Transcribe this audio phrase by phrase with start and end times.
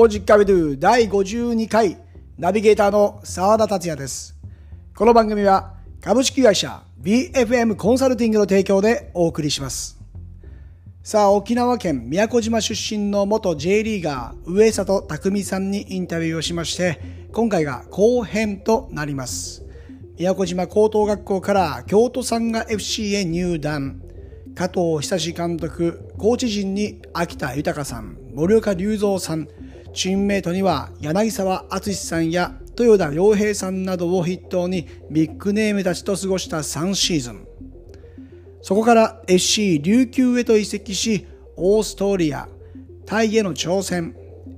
[0.00, 1.98] ポジカビドゥ第52回
[2.38, 4.34] ナビゲーターの澤田達也です。
[4.96, 10.00] この番組は株式会社 BFM コンサルティングの提供でお送りします。
[11.02, 16.98] さあ、沖縄県宮古島出身の元 J リーガー上里匠さんにインタビューをしまして、
[17.30, 19.66] 今回が後編となります。
[20.18, 24.00] 宮古島高等学校から京都産が FC へ入団。
[24.54, 29.48] 加藤久志監督、コーチ陣に秋田豊さん、森岡隆三さん、
[29.92, 37.46] チームメイトには柳沢敦さんや豊田良平さんなどを筆頭にビッグネームたちと過ごした3シーズン。
[38.62, 41.26] そこから FC 琉球へと移籍し、
[41.56, 42.48] オーストリア、
[43.06, 44.14] タイへの挑戦、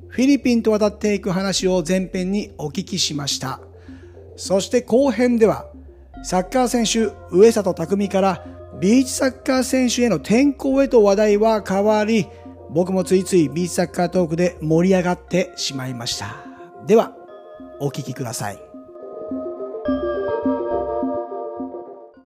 [0.08, 3.60] フィリピンと渡っていく話を前編にお聞きしました。
[4.36, 5.66] そして後編では、
[6.24, 8.46] サッカー選手上里匠から
[8.80, 12.26] ビーチサッカー選手への転向へと話題は変わり、
[12.74, 16.36] 僕もついついビーチサッカートークで盛り上がってしまいました。
[16.86, 17.12] では、
[17.78, 18.58] お聞きください。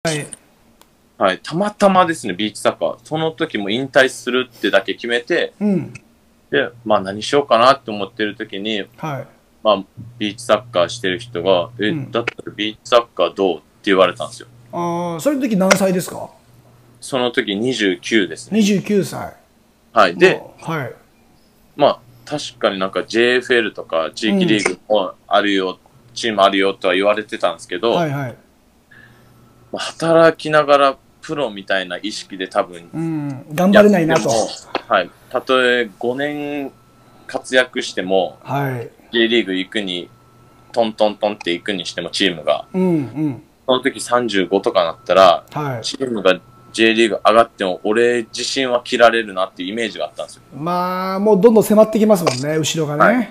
[0.05, 0.27] はい。
[1.19, 2.99] はい、たまたまですね、ビーチサッカー。
[3.03, 5.93] その時も引退するってだけ決めて、うん。
[6.51, 9.27] で、まあ何しようかなって思ってる時に、はい。
[9.65, 9.85] まあ、
[10.17, 14.49] ビーチサッカーしてる人が、え、うんだったらビーチサッカーどうって言われたんですよ。
[14.71, 16.31] ああ、それの時何歳ですか？
[17.01, 18.61] その時29ですね。
[18.61, 19.35] ?29 歳。
[19.97, 20.17] はい。
[20.17, 20.95] で、はい。
[21.75, 25.79] まあ、確かになんか JFL とか地域リーグもあるよ、
[26.13, 28.37] チームあるよとは言われてたんですけど、はいはい。
[29.73, 33.47] まあ働きながらプロみたいな意識で多分うん。
[33.55, 34.29] 頑張れないなと。
[34.87, 35.11] はい。
[35.31, 36.73] たとえ5年
[37.27, 38.91] 活躍しても、はい。
[39.15, 40.11] J リーグ行くに、
[40.73, 43.43] トントントンって行くにしてもチームが、うんうん。
[43.65, 45.83] その時35とかなったら、はい。
[45.83, 46.39] チームが
[46.77, 50.43] J リーグ上がっても、俺自身は切られるなっていうイメージがあったんですよ。
[50.55, 53.17] まあ、もうどんどん迫ってきますもんね、後ろがね。
[53.17, 53.29] はいっ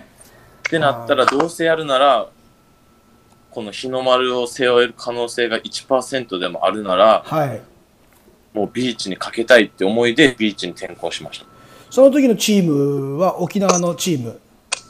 [0.68, 2.28] てなったら、どうせやるなら、
[3.52, 7.62] この日の丸を背負える可能性が1%でもあるなら、はい。
[8.52, 11.46] もうビーチにかけたいって思いでビーチに転向しました。
[11.92, 14.40] その時のチームは沖縄のチーム？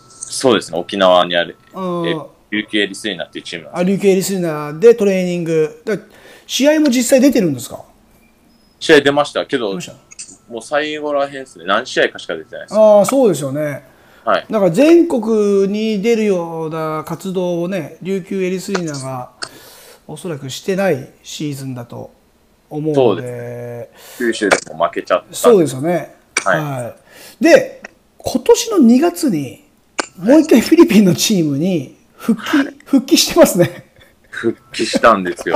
[0.07, 2.15] そうですね、沖縄にある、うんえ
[2.51, 5.81] 琉球エリスイナっていうチームなんですアリスナーでトレーニング。
[5.83, 5.97] だ
[6.47, 7.83] 試合も実際出てるんですか？
[8.85, 9.79] 試合出ましたけど、も
[10.49, 12.75] どう最後らへんですね、何試合かしか出てないです。
[12.77, 13.83] ああ、そうですよね。
[14.23, 14.45] はい。
[14.47, 19.31] だから全国に出るような活動をね、琉球エリスリーナが
[20.07, 22.11] おそらくしてないシーズンだと
[22.69, 25.33] 思うのそうで、九州でも負けちゃった。
[25.33, 26.15] そうですよね。
[26.43, 26.91] は
[27.41, 27.43] いい。
[27.43, 27.81] で、
[28.19, 29.65] 今年の2月に、
[30.19, 32.49] もう一回フィリピンのチームに復帰、
[32.85, 33.91] 復帰してますね。
[34.29, 35.55] 復帰したんですよ。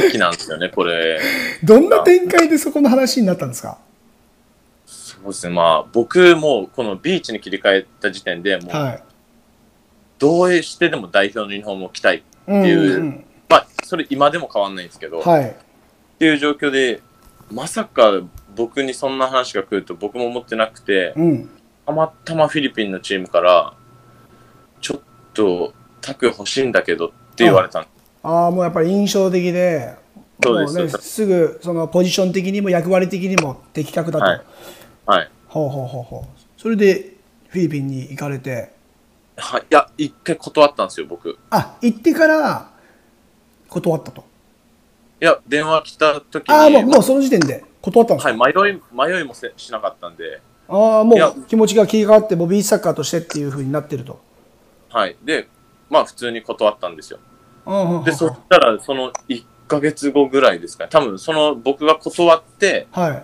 [0.00, 1.20] 奇跡なんですよね、これ。
[1.62, 3.78] どんな展開でそこの話になったんですか？
[4.86, 9.02] そうですね、まあ、僕もこのビーチに切り替えた時点でもう、はい。
[10.18, 12.22] どうしてでも代表のユニフォームを着たい。
[12.46, 15.56] うんっていううんまあ、それ今でも変わんないんですけど、っはい。
[16.18, 17.00] ていう状況で、
[17.50, 18.20] まさか
[18.56, 21.50] 僕にそんな話が来ると僕も思ってなくて、うん。
[21.86, 23.74] たまたまフィリピンのチームから、
[24.80, 25.00] ちょっ
[25.34, 27.86] とタク欲しいんだけどって言われたんあ
[28.24, 29.94] あ、もうやっぱり印象的で、
[30.42, 34.24] そうですね、すぐそのポジション的にも役割的にも的確だと。
[34.24, 34.42] はい
[35.06, 35.30] はい。
[35.46, 36.40] ほうほうほうほう。
[36.60, 37.14] それで
[37.48, 38.72] フィリピンに行かれて、
[39.36, 41.38] はい、いや、一回断ったんですよ、僕。
[41.50, 42.70] あ、行ってから
[43.68, 44.24] 断ったと。
[45.20, 54.20] いや、電話来た時に、ああ、もうもうその時点で断ったんですか、はい、迷い、迷いもせしなかったんで、ああ、もう気持ちが切り替わって、もうビーチサッカーとしてっていうふうになってると。
[54.88, 55.16] はい。
[55.22, 55.48] で、
[55.90, 57.18] まあ普通に断ったんですよ。
[58.04, 60.90] で、そしたら、その1ヶ月後ぐらいですかね。
[60.90, 63.22] 多分、その僕が断って、はい。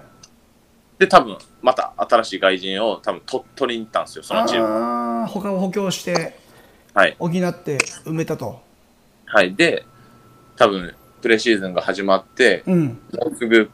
[0.98, 4.66] で、多分、また新しい外人を多分と取りに行ったんですよ、そのチーム。
[4.66, 6.38] ああ、他を補強して、
[6.94, 7.16] はい。
[7.18, 8.60] 補って埋めたと。
[9.26, 9.54] はい。
[9.54, 9.84] で、
[10.56, 12.86] 多分、プレシーズンが始まって、うん。
[13.12, 13.70] もうすぐ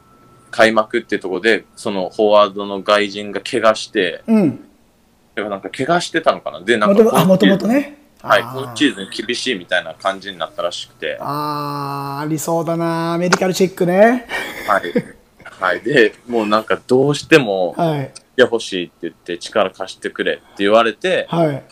[0.51, 4.63] 開幕ってとこで、そのフォワードの外人が怪我して、うん。
[5.35, 8.06] なんか怪我してたのかなで、なんか今もともとね。
[8.21, 14.27] はい、今シーズン厳しいみたいな感じになったらしくて、あー、ありそうだな、メディカルチェックね。
[14.67, 15.17] はい。
[15.59, 15.81] はい。
[15.81, 17.99] で、もうなんかどうしても、はい。
[18.01, 21.63] いや、欲しいって言って力貸してくれって言われて、はい。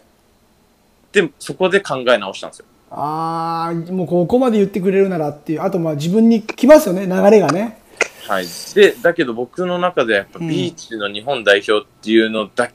[1.12, 2.66] で、そこで考え直したんですよ。
[2.92, 7.82] あー、もうここまで言ってくれるならっていう、あとまあ自分に来ますよね、流れがね。
[8.28, 8.46] はい。
[8.74, 12.72] で、だけど僕の中でやっぱビーチの日本代表っていうのだ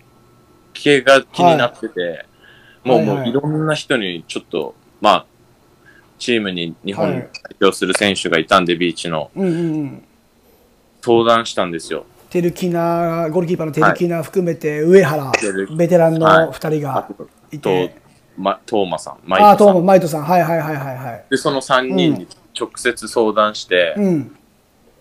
[0.73, 2.27] けが気になってて、
[2.85, 3.17] もう、はいはい。
[3.19, 5.27] もういろんな人にちょっと、まあ、
[6.19, 7.29] チームに日本代
[7.61, 9.31] 表する選手がいたんで、ビーチの。
[9.35, 10.05] うんうんうん。
[11.03, 12.05] 相談したんですよ。
[12.29, 15.33] テルキナゴールキーパーのテルキナ含めて上原、
[15.77, 17.09] ベテランの2人が
[17.51, 17.59] い。
[17.59, 17.95] て、と、
[18.37, 19.87] ま、トーマさん、マイああトーマトさん。
[19.87, 20.23] マイトさん。
[20.25, 21.25] はいはいはいはいはい。
[21.31, 22.29] で、その3人に
[22.59, 24.37] 直接相談して、うん。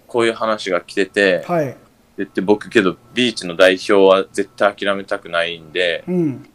[0.08, 1.66] こういう話が来てて、はい。
[1.66, 6.50] で言って僕けどビーチの代表は絶対諦めたくないんで、うん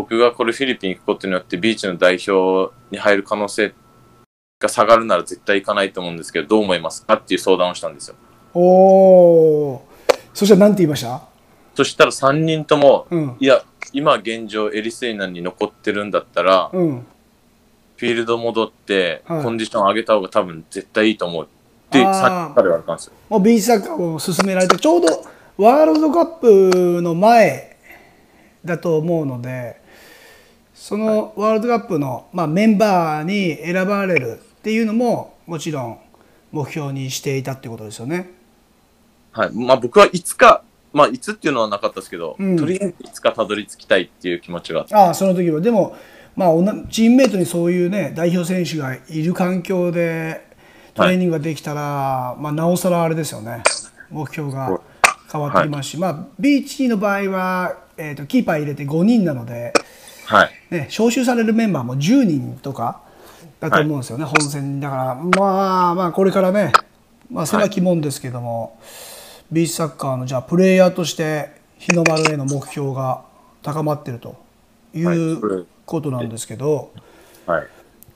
[0.00, 3.74] 僕がこれフィリピン行くことによってビーチの代表に入る可能性
[4.58, 8.16] が下がるなら絶対行かないと思うんですけど、どう思いますかっていう相談をしたんですよ。
[8.54, 9.88] おお
[10.32, 11.20] そしたら何て言いました？
[11.74, 13.36] そしたら3人とも、うん。
[13.40, 13.62] いや、
[13.92, 17.06] 今現状エリセイナに残ってるんだったら、うん。
[17.98, 19.42] フィールド戻って、はい。
[19.42, 21.48] コンディション上げた方が多分絶対いいと思うっ
[21.90, 22.14] て、あー。
[22.14, 23.12] さっきから言われたんですよ。
[23.28, 25.08] もうビーチサッカーを進められてちょうど
[25.58, 27.76] ワールドカップの前
[28.64, 29.79] だと思うので
[30.80, 35.98] そのワールドカップの、まあ、メンバーに選ばれるっていうのももちろん
[36.52, 38.30] 目標にしていたってことですよね。
[39.30, 39.50] はい。
[39.52, 40.62] まあ僕はいつか、
[40.94, 42.56] まあいつっていうのはなかったですけど、うん。
[42.56, 44.94] とりあえずいつかたどり着きたいっていう気持ちがあって。
[44.94, 45.60] ああその時は。
[45.60, 45.98] でも、
[46.34, 50.48] まあ、おなチームメイトにそういうね代表選手がいる環境で
[50.94, 53.62] トレーニングができたら、まあ、なおさらあれですよね。
[54.08, 54.80] 目標が
[55.30, 59.74] 変わってきますし、まあ、ビーチの場合は、えー、とキーパー入れて5人なので、
[60.30, 60.50] はい。
[60.70, 63.00] ね、招集されるメンバーも10人とか
[63.58, 65.14] だと思うんですよね、本戦にだから。
[65.16, 66.72] まあまあこれからね、
[67.28, 68.78] まあ、狭き門ですけども、
[69.50, 73.24] ビーチサッカーのじゃあプレイヤーとして日の丸への目標が
[73.62, 74.36] 高まってると
[74.94, 76.92] いはいうことなんですけど、
[77.46, 77.66] はい。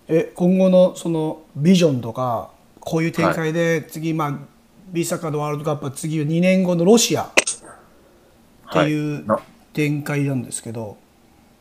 [0.06, 4.38] え今後のそのビジョンとかこういう展開で次、まあ、
[4.93, 7.32] ビーチサッカーのワールドカップは次は2年後のロシアっ
[8.72, 9.40] ていうな。
[9.72, 10.96] 展開なんですけど、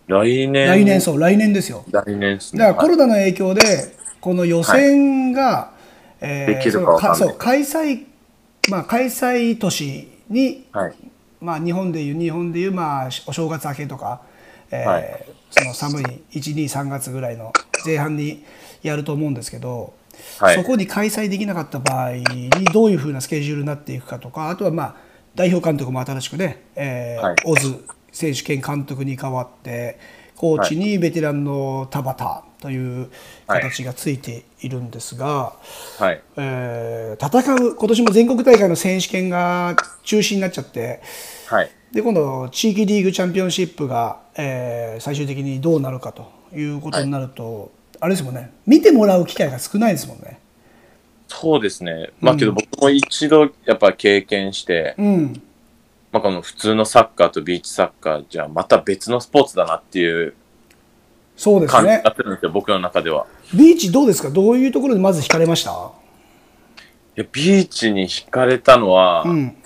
[0.07, 0.67] 来年。
[0.67, 1.85] 来年そう来年ですよ。
[1.91, 2.59] 来年ですね。
[2.59, 3.61] だからコロナの影響で
[4.21, 5.71] この予選が、
[6.21, 8.05] えーできるかわかんないそうそう開催
[8.69, 10.85] まあ開催都市にはい。
[10.88, 10.95] はい。
[11.41, 14.21] まあ日本でいう日本でいうまあお正月明けとか、
[14.71, 17.53] えーはいその寒い123月ぐらいの
[17.85, 18.44] 前半に
[18.81, 19.94] やると思うんですけど、
[20.39, 24.95] はいそこに開催できなかった場合にどういうふうなスケジュールになっていくかとかあとはまあ
[25.35, 30.00] 代表監督も新しくね、えーはいオズ選手兼監督に代わって
[30.38, 33.10] コーチにベテランの田畑という
[33.48, 35.54] 形がついているんですが、
[36.00, 36.21] はい。
[36.38, 41.01] えー戦う今年も全国大会の選手権が中止になっちゃって
[41.48, 41.69] はい。
[41.92, 50.39] で今度地域リーグチャンピオンシップが、えー最終的にどうなるかということになると、あれですもんね見てもらう機会が少ないですもんね。
[51.27, 52.09] そうですね。
[52.19, 55.42] まあけど僕も一度やっぱ経験して、うん、
[56.13, 60.36] まあこの普通のサッカーとビーチサッカーじゃまた別のスポーツだなっていう
[61.36, 62.10] そうですね感じにな。
[62.12, 63.25] ってるんですよ、僕の中では。
[63.54, 64.30] ビーチどうですか？
[64.30, 65.71] どういうところでまず惹かれました？
[65.71, 69.57] いや、ビーチに惹かれたのは、うん。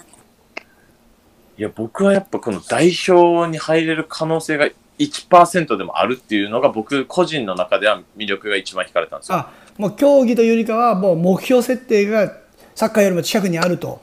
[1.57, 4.69] いや、僕はやっぱこの代表に入れる可能性が
[4.99, 9.37] 1%でもあるっていうのが僕個人の中では魅力が一番惹かれたんですよ。
[9.39, 12.31] あ、もう競技というよりかはもう目標設定が
[12.75, 14.01] サッカーよりも近くにあると。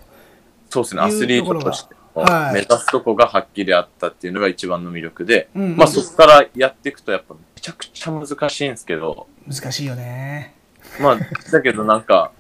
[0.69, 10.55] そうですね、アスリートとしてはい目指すとこがはっきりあったっていうのが一番の魅力で、うんうんまあそこからやっていくとやっぱめちゃくちゃ難しいんですけど、難しいよね。
[11.01, 11.19] まあ
[11.51, 12.31] だけどなんか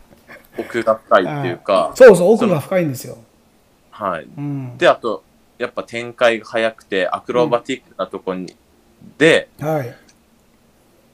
[0.58, 3.18] 奥が深いっていうか、 そうそう、奥が深いんですよ。
[3.90, 4.24] はい。
[4.36, 4.78] うん。
[4.78, 5.22] で、あと、
[5.58, 8.56] やっぱ展開が早くてアクロバティックなとこに、
[9.18, 9.96] で、はい。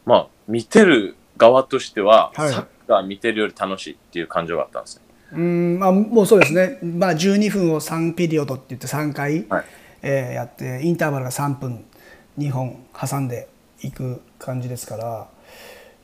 [0.06, 5.02] まあ見てる側としては、はいサッカー見てるより楽しいっていう感情があったんですよ。
[5.32, 6.78] うん、まあ、もうそうですね。
[6.82, 9.64] まあ、12分を3ピリオドって言って3回、はい。
[10.02, 11.84] えーやって、インターバルが3分、
[12.38, 13.48] 2本挟んで
[13.82, 15.26] いく感じですから。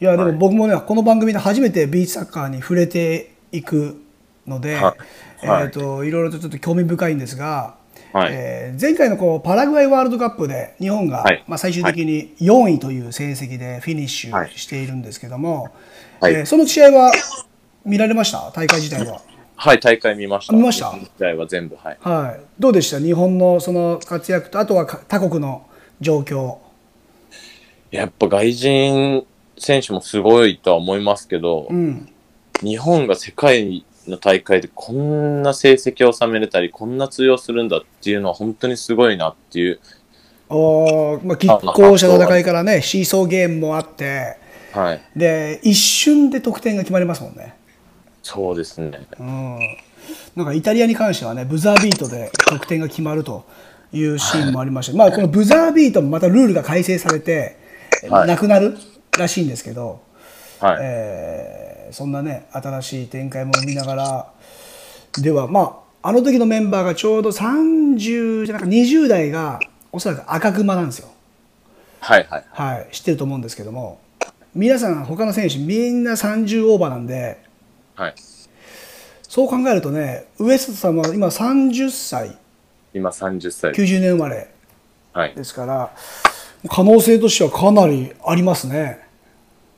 [0.00, 0.32] いや、でもはい。
[0.36, 4.00] 僕もね、この番組で初めてビーチサッカーに触れていく
[4.46, 4.94] ので、は
[5.42, 5.46] い。
[5.46, 5.64] はい。
[5.64, 7.76] えっ、と、いろいろとちょっと興味深いんですが、
[8.12, 8.32] はい。
[8.32, 11.42] えー前回のこうパラグアイワールドカップで日本が、はい。
[11.46, 14.48] まあ、最終的に4位という成績でフィニッシはい。
[14.48, 15.70] ュしているんですけども、
[16.20, 16.34] はい。
[16.34, 17.12] えーその試合は
[17.86, 18.50] 見られました？
[18.52, 19.22] 大会自体は。
[19.54, 20.52] はい、大会見ました。
[20.52, 20.92] 見ました？
[21.18, 21.98] 試合は全部、はい。
[22.00, 22.98] はい、どうでした？
[22.98, 25.66] 日本のその活躍とあとはか他国の
[26.00, 26.58] 状況。
[27.90, 29.26] やっぱ外人
[29.56, 32.08] 選手もすごいとは思いますけど、うん
[32.62, 39.80] 日本が世界の大会でこんな成績を収めれたり、こんな通用するんだっていうのは本当にすごいなっていう。
[40.48, 44.38] おーまあ、拮抗した戦いからねシーソーゲームもあって
[44.72, 45.02] はい。
[45.16, 47.56] で一瞬で得点が決まりますもんね。
[48.26, 49.06] そうですね。
[49.20, 49.58] うん、
[50.34, 53.44] なんかイタリアに関してはねブザービートで得点が決まると
[53.92, 57.56] いうシーンもありました、まあこのブザービートもまたルールが改正されて、
[58.10, 58.76] はいなくなる
[59.16, 60.00] らしいんですけど、
[60.60, 60.78] はい。
[60.80, 64.32] えーそんなね新しい展開も見ながら
[65.18, 69.60] ではまああの時のメンバーがちょうど30じゃなく20代が
[69.92, 71.08] おそらく赤熊なんですよ。
[72.00, 72.44] はいはい。
[72.50, 74.00] はい、知ってると思うんですけども
[74.54, 77.45] 皆さん他の選手みんな30オーバーなんで
[77.96, 78.14] はい。
[79.22, 82.38] そう考えるとねウエストさんは今30歳
[82.94, 83.72] 今30歳。
[83.72, 84.48] 90年生まれ
[85.12, 85.34] はい。
[85.34, 85.90] ですから
[86.68, 89.04] 可能性としてはかなりありますね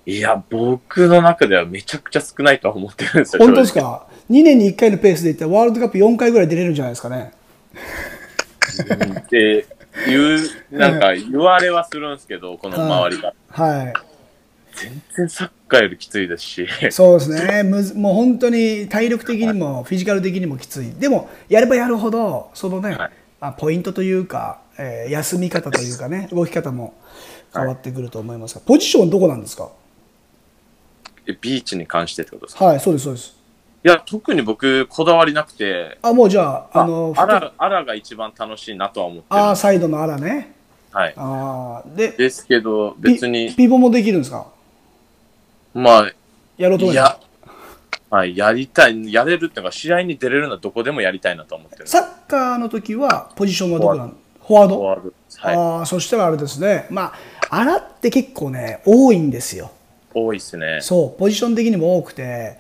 [0.06, 3.44] いや、僕の中ではめちゃくちゃ少ないとは思ってるんですよ。
[3.44, 7.32] 本当です正か2年に1回のペースでいったらワールドカップ4回ぐらい出れるんじゃないですかね
[9.20, 9.66] って
[10.08, 13.34] いう、なんか言われはするんですけど、この周りが。
[13.50, 14.07] はい
[14.82, 16.66] 全然サッカーよりきついですし。
[16.90, 17.62] そうですね。
[17.62, 20.92] むずもう本当に体力的にもフィジカル的にもきつい。
[20.92, 23.10] でもやればやるほどそのね、はい。
[23.40, 26.94] まあ、ポイントというか、えー休み方というかね 動き方も
[27.54, 29.68] 変わってくると思いますが、ポジションどこなんですか？
[31.26, 32.64] えビーチに関してってことですか？
[32.64, 33.34] はいそうですそうです。
[33.84, 39.40] いや、特に僕、こだわりなくて、あもうじゃああのあら、あらが一番楽しいなとは思ってる。
[39.40, 40.52] あーサイドのあらね。
[40.90, 41.14] はい。
[41.16, 44.46] あーでですけど、ピ別に、ピボもできるんですか？
[45.78, 46.12] まあ、
[46.56, 47.18] やろうと思いや、
[48.10, 51.86] はい、やりたい、やれるっていうか、試合に出れるのはどこでもやりたいなと思ってる。
[51.86, 54.16] サッカーの時はポジションはどこなん
[54.46, 54.76] フォワード？
[54.76, 55.56] フォワードですはい。
[55.56, 57.12] ああそしたらあれですねま
[57.50, 59.70] ああらって結構ね多いんですよ
[60.14, 60.80] 多いっすね。
[60.80, 62.58] そうポジション的にも多くて、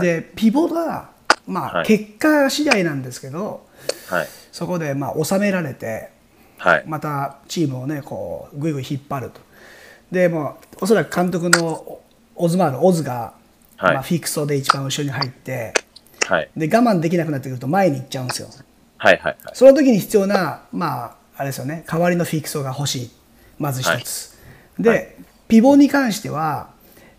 [0.00, 1.10] でピボが
[1.46, 3.66] まあ、はい結果次第なんですけど
[4.08, 4.26] はい。
[4.52, 6.10] そこでまあ収められて
[6.56, 6.84] はい。
[6.86, 9.40] またチームをねこうぐいぐい引っ張ると
[10.10, 12.00] でもうおそらく監督の
[12.38, 13.34] オズマールオズが、
[13.76, 15.74] はいまあ、フィクソで一番後ろに入って
[16.26, 16.50] はい。
[16.56, 18.48] で我慢できなくなってくると前に行っちゃうんですよ
[18.98, 19.18] はい。
[19.18, 19.36] はい。
[19.42, 19.54] はい。
[19.54, 23.10] その時に必要なまああれですよね代わりのフィクソが欲しい
[23.58, 24.38] まず一つ、
[24.78, 25.14] で、はい
[25.48, 26.68] ピボに関しては、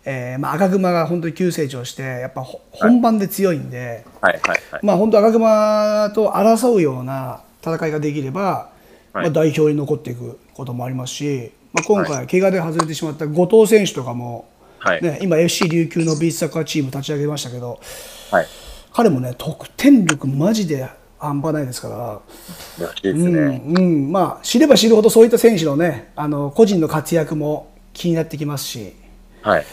[0.04, 4.40] えーまあ、赤熊が本当に急成長してやっぱほ本番で強いんで、はい。
[4.42, 4.62] はい。
[4.70, 4.86] はい。
[4.86, 8.70] まあ本当赤熊と争うような戦いができれば、
[9.12, 14.48] はいまあ、代表に残っていくこともありますし、まあ、今回怪我で外れてしまった後藤選手とかも、
[14.80, 15.02] はい。
[15.02, 17.78] ね、今 FC 琉球のビーチサッカーチーム立ち上げましたけど
[18.30, 18.46] はい。
[18.92, 22.20] 彼もね得点力マジで半端ないですから。
[23.10, 28.94] うんうん、まあ知れば知るほどそういった選手のねあの個人の活躍も気になってきますし
[29.42, 29.66] はい。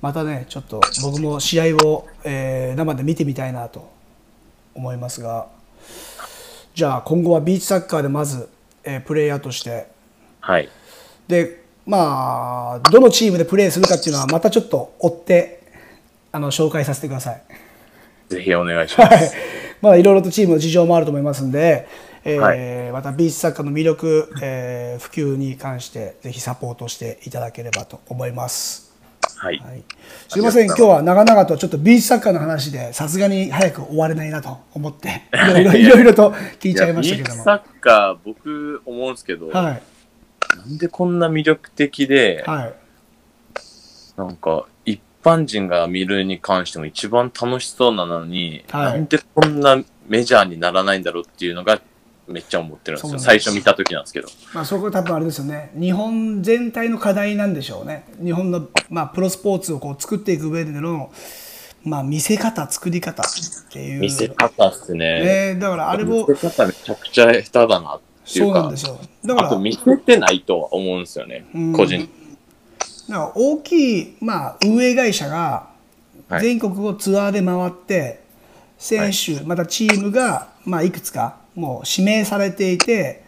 [0.00, 3.90] またねちょっと僕も試合を、えー生で見てみたいなと
[4.74, 5.48] 思いますが
[6.74, 8.48] じゃあ今後はビーチサッカーでまず、
[8.84, 9.88] えープレイヤーとして
[10.40, 10.68] はい。
[11.26, 11.57] で
[11.88, 15.62] まあどのチームでプレーするかっていうのはまたちょっと追って
[16.30, 17.42] あの紹介させてください。
[18.28, 19.14] ぜひお願いします。
[19.14, 19.30] はい、
[19.80, 21.88] まあいろいろとチームの事情もあると思いますんで、
[22.24, 28.94] えーはまたビーチサッカーの魅力、えー普及に関してぜひサポートしていただければと思います。
[29.36, 29.58] はい。
[29.58, 29.82] はい、
[30.28, 37.34] すいません今日は長々とちょっとビーチサッカーの話でさすがに早く終われないなと思って いろいろいろいろと聞いちゃいましたけども。
[37.36, 39.82] ビーチサッカー、僕思うんですけど、はい
[40.58, 42.74] なんでこんな魅力的で、はい
[44.16, 51.80] なんか、一般人が見るに関しても一番楽しそうなのに、はいなんでこんなメジャーにならないんだろうっていうのが
[52.26, 53.18] めっちゃ思ってるんですよ。
[53.20, 54.28] 最初見た時なんですけど。
[54.52, 61.12] まあ、そこ多分あれですよね日本全体の課題なんでしょうね日本の、まあ、プロスポーツをこう作っていく上での、
[61.84, 63.26] まあ、見せ方作り方っ
[63.70, 65.54] ていう見せ方っすね。
[65.54, 68.98] ね、だからあれも見せ方めちゃくちゃ下手だなっていそううか、なんですよ。
[69.24, 71.72] だからあと見せてないとは思うんですよねうん。
[71.72, 72.08] 個人。
[73.08, 75.68] だから大きい、まあ、運営会社が
[76.28, 76.42] はい。
[76.42, 78.22] 全国をツアーで回って
[78.76, 83.24] 選手、またチームが、まあ、いくつかもう指名されていて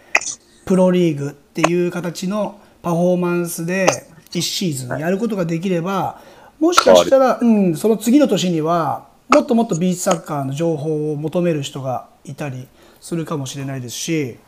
[0.66, 3.88] プロリーグっていう形のパフォーマンスで
[4.30, 6.20] 1シーズンやることができれば、
[6.60, 12.68] もしかしたら、うん、その次の年にはもっともっとビーチサッカーの情報を求める人がいたり
[13.00, 14.38] するかもしれないですし、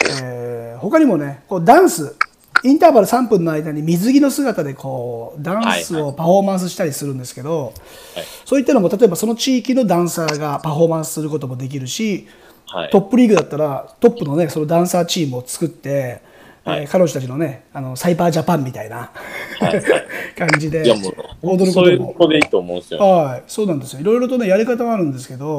[0.00, 2.14] えー他にもねこうダンス
[2.64, 7.74] インターバル3分の間に水着の姿でこうダンスをパフォーマンスしたりするんですけど、
[8.14, 8.24] はい。
[8.46, 12.26] そういったのも例えばその地域のダンサーがパフォーマンスすることもできるし、
[12.66, 12.90] はい。
[12.90, 16.22] トップリーグだったらトップのねそのダンサーチームを作って、
[16.64, 16.82] はい。
[16.82, 19.10] えー彼女たちのねあのサイバージャパンみたいな
[19.60, 19.74] はい。
[19.74, 19.82] はい。
[20.34, 20.82] 感じで
[21.42, 23.00] 踊るこそういうともいいと思うんですよ。
[23.00, 23.42] はい。
[23.46, 24.00] そうなんですよ。
[24.00, 25.58] いろいろとねやり方はあるんですけど、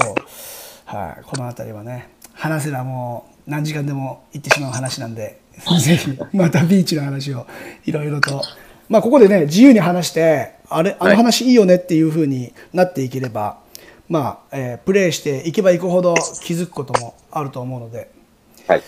[0.85, 5.39] はい、この辺りはね話せばもう何時間でも行ってしまう話なんで
[5.83, 7.45] ぜひまたビーチの話を
[7.85, 8.41] いろいろと
[8.89, 13.59] まあここでね自由に話してあれあの話いいよねっていうふうになっていければ、
[14.09, 18.09] まあ、えープレーしていけばいくほど気づくこともあると思うので
[18.67, 18.81] はい。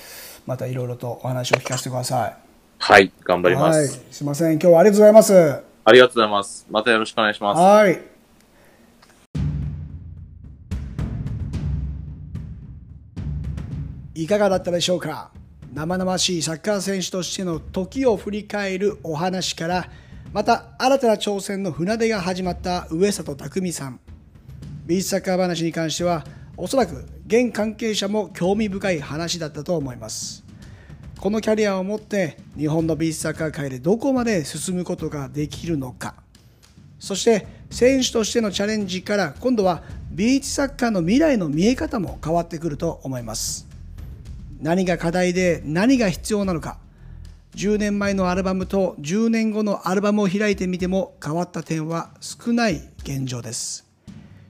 [0.45, 2.35] またいろいろとお話を聞かせてください。
[2.79, 4.01] はい、頑張りまはい、す。
[4.11, 5.63] すいません今日はありがとうございます。
[5.83, 6.65] ありがとうございます。
[6.69, 7.59] またよろしくお願いします。
[7.59, 8.16] はい
[14.19, 15.29] いかがだったでしょうか？
[15.75, 19.91] 生々しいサッカー選手としての時を振り返るお話から
[20.33, 23.99] また新たな挑戦の船出が始まった上里匠さん。
[24.87, 26.25] ビーチサッカー話に関しては
[26.57, 30.43] おそらく現関係者も興味深い話だったと思います。
[31.19, 36.15] このキャリアを持って日本のビーチサッカー界でどこまで進むことができるのか。
[36.97, 43.66] そして選手としてのチャレンジから今度はビーチサッカーの未来の見え方も変わってくると思います。
[44.61, 46.79] 何が課題で何が必要なのか。
[47.55, 53.87] 10年前のアルバムと10年後のアルバムを開いてみても変わった点は少ない現状です。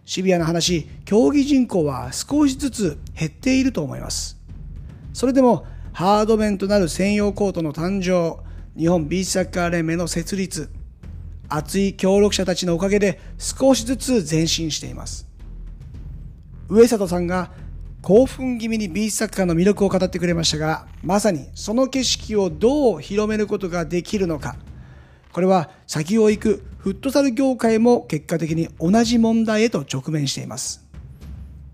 [0.06, 4.38] シビアな話競技人口は少しずつ減っていると思います。
[5.14, 8.44] それでもハード面となる専用コートの誕生
[8.78, 10.70] 日本ビーチサッカー連盟の設立
[11.50, 15.28] 熱い協力者たちのおかげで少しずつ前進しています。
[16.70, 17.52] 上里さんが
[18.08, 24.56] 興奮気味にビーチサッカーの魅力を語ってくれましたがまさにその景色をどう広めることができるのか
[25.34, 30.88] これは先を行くフットサル業界も結果的に同じ問題へと直面しています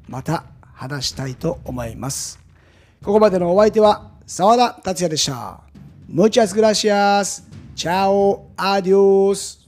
[0.08, 2.40] また話したいと思います
[3.04, 5.62] ここまでのお相手は澤田達也でした
[6.10, 7.44] Muchas gracias.
[7.76, 8.50] Chao.
[8.58, 9.63] Adiós.